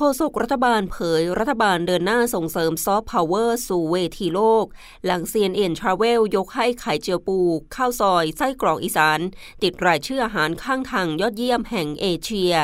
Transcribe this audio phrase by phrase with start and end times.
[0.00, 4.64] โฆษกรัฐบาลเผยรัฐบาลเดินหน้าส่งเสริมซอฟต์พาวเวอร์สู่เวทีโลก
[5.04, 7.38] หลัง CNN Travel ยกให้ไข่เจียวปู
[7.74, 9.20] ข้าวซอย ไส้กรอกอีสาน
[9.62, 12.54] ติดรายชื่ออาหารข้างทางยอดเยี่ยมแห่งเอเชีย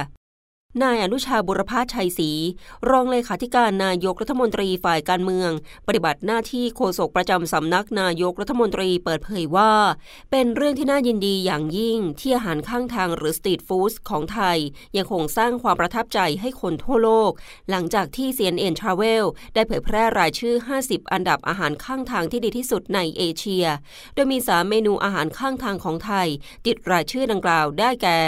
[0.82, 2.30] นายอนุชาบุรพาชัยศรี
[2.90, 5.50] รองเลขาธิการนายกรัฐมนตรีฝ่ายการเมือง
[5.86, 9.72] ปฏิบัติหน้าที่โฆษกประจำสำนักนายกรัฐมนตรีเปิดเผยว่า
[10.30, 14.58] เป็นเรื่องที่น่ายินดีอย่างยิ่งที่อาหารข้างทางหรือสตรีทฟู้ดของไทย
[14.96, 17.30] ยังคงสร้างความประทับใจให้คนทั่วโลก
[17.70, 20.54] หลังจากที่ CNN Travel ได้เผยแพร่รายชื่อ
[20.84, 23.66] 50 อันดับอาหารข้างทางที่ดีที่สุดในเอเชีย
[24.14, 26.28] โดยมี 3 เมนูอาหารข้างทางของไทย
[26.66, 28.18] ติดรายชื่อดังกล่าวได้แก่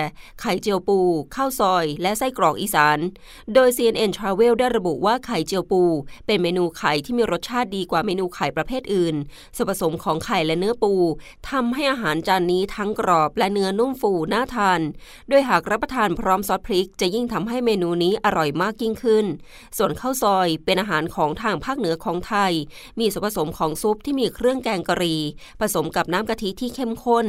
[0.40, 0.98] ไข่เจียวปู
[1.34, 2.98] ข้าวซอย และไส้กรอกอีสาน
[3.54, 5.82] โดย CNN Travel ได้ระบุว่าไข่เจียวปู
[6.26, 9.14] เป็นเมนูไข่ที่มีรสชาติดีกว่าเมนูไข่ประเภทอื่น
[9.56, 10.92] ส่วนผสมของไข่และเนื้อปู
[11.50, 14.80] ทำให้อาหารจานนี้ทั้งกรอบและเนื้อนุ่มฟูน่าทาน
[15.28, 19.26] โดยหากรับประทานพร้อมซอสพริก จะยิ่งทำให้เมนูนี้อร่อยมากยิ่งขึ้น
[19.78, 22.52] ส่วนข้าวซอยเป็นอาหารของทางภาคเหนือของไทย
[22.98, 25.20] มีส่วนผสมของซุปที่มีเครื่องแกงกะหรี่
[25.60, 27.26] ผสมกับน้ำกะทิที่เข้มข้น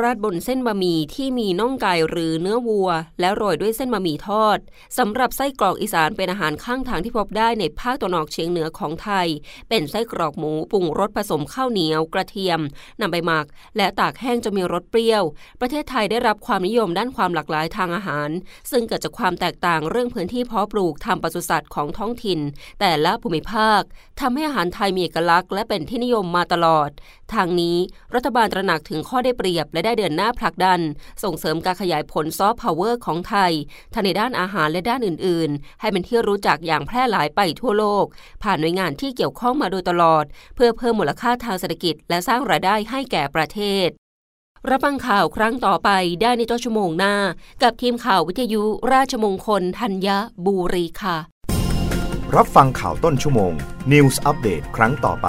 [0.00, 2.90] ราดบนเส้นบะหมี่ที่มีน่องไก่หรือเนื้อวัว
[3.20, 4.58] และโรยด้วยเส้นบะหมี่ทอดอด
[4.98, 9.26] สำหรับไส้กรอกอีสานเป็นอาหารข้างทางที่พบได้ในภาคตะวันออกเฉียงเหนือของไทย
[9.68, 12.60] เป็นไส้กรอกหมูปรุงรสผสมข้าวเหนียว กระเทียม
[13.00, 15.22] นำไปหมัก และตากแห้งจะมีรสเปรี้ยว
[15.60, 18.30] ประเทศไทยได้รับความนิยมด้านความหลากหลายทางอาหาร
[18.70, 22.40] ซึ่งเกิดจากความแตกต่างเรื่องพื้นที่เพาะปลูกทำปศุสัตว์ของท้องถิ่น
[22.80, 23.82] แต่ละภูมิภาค
[24.20, 26.90] ทำให้อาหารไทยมีเอกลักษณ์และเป็นที่นิยมมาตลอด
[27.34, 27.76] ทางนี้
[28.14, 30.80] รัฐบาลตระหนักถึงข้อได้เปรียบและได้เดินหน้าผลักดัน
[31.22, 33.52] ส่งเสริมการขยายผลซอฟต์พาวเวอร์ของไทย
[33.94, 38.04] ทั้งในด้านอาหารและด้านอื่น ๆ ให้เป็นที่รู้จักอย่างแพร่หลายไปทั่วโลก
[38.42, 40.24] ผ่านหน่วยงานที่เกี่ยวข้องมาโดยตลอด
[40.54, 43.88] เพื่อเพิ่มมูลค่าทางเศรษฐกิจ และสร้างรายได้ให้แก่ประเทศ
[44.70, 45.90] รับฟังข่าวครั้งต่อไป
[46.22, 47.14] ได้ในต้นชั่วโมงหน้า
[47.62, 48.62] กับทีมข่าววิทยุ
[48.92, 50.08] ราชมงคลธัญ
[50.44, 51.16] บุรีค่ะ
[52.36, 53.52] รับฟังข่าวต้นชั่วโมง
[53.92, 55.28] News อัปเดตครั้งต่อไป